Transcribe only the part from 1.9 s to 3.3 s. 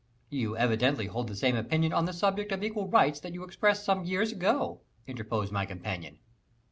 on the subject of equal rights